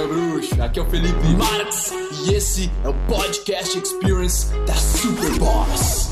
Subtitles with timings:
[0.00, 0.62] meu bruxo.
[0.62, 1.92] Aqui é o Felipe Marx
[2.24, 6.10] e esse é o Podcast Experience da Super Boss.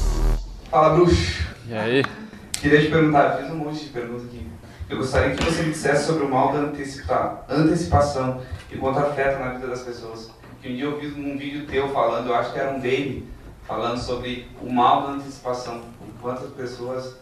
[0.70, 1.48] Fala, bruxo.
[1.66, 2.04] E aí?
[2.52, 4.46] Queria te perguntar, fiz um monte de perguntas aqui.
[4.90, 9.38] Eu gostaria que você me dissesse sobre o mal da antecipa antecipação e quanto afeta
[9.38, 10.30] na vida das pessoas.
[10.60, 13.24] Que um dia eu vi um vídeo teu falando, eu acho que era um baby,
[13.66, 17.16] falando sobre o mal da antecipação e quantas pessoas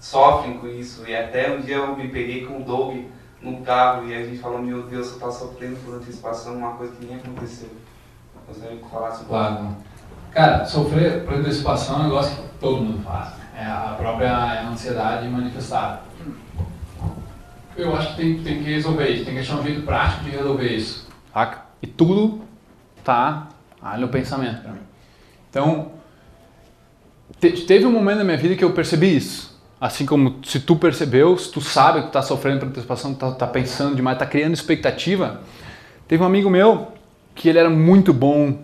[0.00, 1.04] sofrem com isso.
[1.06, 3.04] E até um dia eu me peguei com o Doug
[3.42, 6.94] no carro e a gente falou, meu Deus, você está sofrendo por antecipação, uma coisa
[6.96, 7.68] que nem aconteceu.
[8.46, 9.28] Gostaria que falasse um pouco.
[9.28, 9.76] Claro.
[10.32, 13.34] Cara, sofrer por antecipação é um negócio que todo mundo faz.
[13.56, 16.00] É a própria ansiedade manifestada.
[17.76, 20.30] Eu acho que tem, tem que resolver isso, tem que achar um jeito prático de
[20.30, 21.08] resolver isso.
[21.80, 22.42] E tudo
[23.04, 23.48] tá
[23.80, 24.80] ali no pensamento pra mim.
[25.48, 25.92] Então,
[27.40, 29.49] te- teve um momento na minha vida que eu percebi isso.
[29.80, 33.32] Assim como se tu percebeu, se tu sabe que tu tá sofrendo por antecipação, tá,
[33.32, 35.40] tá pensando demais, tá criando expectativa.
[36.06, 36.88] Teve um amigo meu
[37.34, 38.58] que ele era muito bom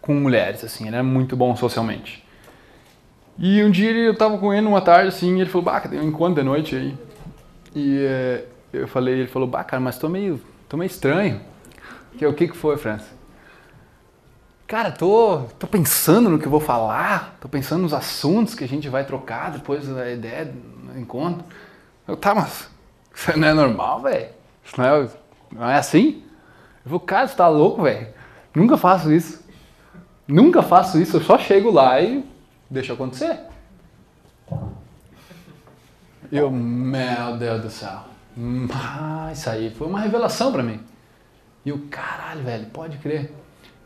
[0.00, 2.24] com mulheres, assim, ele era muito bom socialmente.
[3.38, 6.00] E um dia eu tava com ele uma tarde, assim, e ele falou, bah, tem
[6.00, 6.94] um encontro de noite aí.
[7.74, 11.40] E eh, eu falei, ele falou, bah, cara, mas tô meio, tô meio estranho.
[12.16, 13.17] Que, o que que foi, França?
[14.68, 18.86] Cara, tô, tô pensando no que vou falar, tô pensando nos assuntos que a gente
[18.86, 21.42] vai trocar depois da ideia do encontro.
[22.06, 22.68] Eu, tá, mas
[23.14, 24.28] isso não é normal, velho?
[24.62, 25.08] Isso não é,
[25.50, 26.22] não é assim?
[26.84, 28.08] Eu falei, cara, você tá louco, velho?
[28.54, 29.42] Nunca faço isso.
[30.26, 32.22] Nunca faço isso, eu só chego lá e
[32.68, 33.40] deixo acontecer.
[36.30, 38.02] E eu, meu Deus do céu.
[38.74, 40.78] Ah, isso aí foi uma revelação pra mim.
[41.64, 43.32] E eu, caralho, velho, pode crer.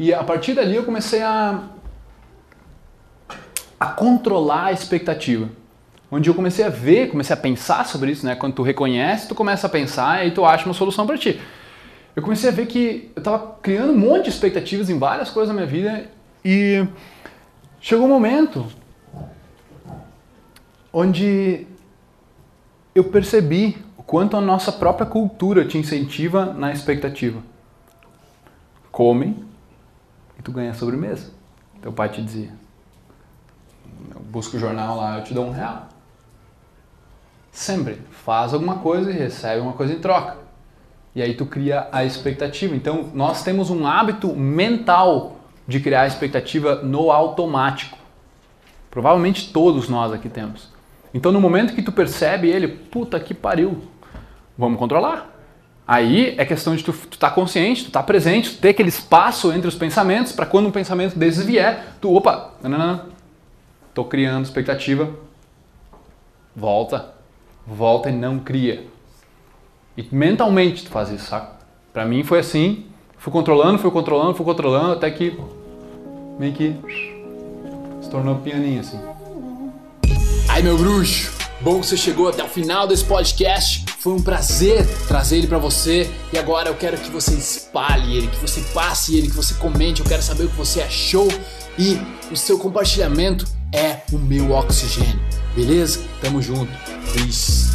[0.03, 1.63] E a partir dali eu comecei a,
[3.79, 5.49] a controlar a expectativa.
[6.11, 8.35] Onde eu comecei a ver, comecei a pensar sobre isso, né?
[8.35, 11.41] Quando tu reconhece, tu começa a pensar e tu acha uma solução pra ti.
[12.17, 15.55] Eu comecei a ver que eu tava criando um monte de expectativas em várias coisas
[15.55, 16.11] na minha vida
[16.45, 16.85] e
[17.81, 18.67] chegou um momento
[20.93, 21.65] onde
[22.93, 27.41] eu percebi o quanto a nossa própria cultura te incentiva na expectativa.
[28.91, 29.52] Come
[30.43, 31.31] tu ganha sobremesa.
[31.81, 32.51] Teu pai te dizia.
[34.15, 35.89] Eu busco o jornal lá, eu te dou um real.
[37.51, 38.01] Sempre.
[38.11, 40.39] Faz alguma coisa e recebe uma coisa em troca.
[41.15, 42.75] E aí tu cria a expectativa.
[42.75, 45.37] Então nós temos um hábito mental
[45.67, 47.99] de criar a expectativa no automático.
[48.91, 50.71] Provavelmente todos nós aqui temos.
[51.13, 53.83] Então no momento que tu percebe ele, puta que pariu,
[54.57, 55.32] vamos controlar.
[55.87, 59.53] Aí é questão de tu, tu tá consciente, tu tá presente, tu ter aquele espaço
[59.53, 63.07] entre os pensamentos para quando um pensamento desses vier, tu, opa, não,
[63.93, 65.11] tô criando expectativa,
[66.55, 67.13] volta,
[67.67, 68.87] volta e não cria.
[69.97, 71.53] E mentalmente tu faz isso, saca?
[71.93, 72.87] Pra mim foi assim,
[73.19, 75.37] fui controlando, fui controlando, fui controlando, até que
[76.39, 76.75] meio que
[78.01, 79.01] se tornou pianinho assim.
[80.49, 83.92] Aí, meu bruxo, bom que você chegou até o final desse podcast.
[84.03, 86.11] Foi um prazer trazer ele pra você.
[86.33, 90.01] E agora eu quero que você espalhe ele, que você passe ele, que você comente.
[90.01, 91.29] Eu quero saber o que você achou.
[91.79, 95.21] E o seu compartilhamento é o meu oxigênio.
[95.55, 96.01] Beleza?
[96.21, 96.73] Tamo junto.
[97.15, 97.72] Peace.